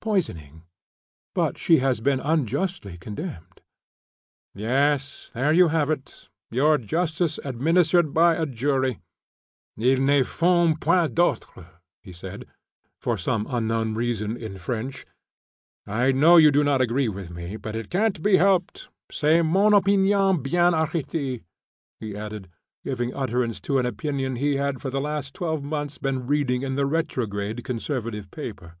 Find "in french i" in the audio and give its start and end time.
14.36-16.10